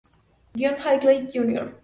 [0.57, 1.75] John Hinckley Jr.